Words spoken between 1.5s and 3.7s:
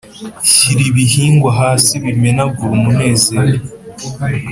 hasi, bimenagura umunezero.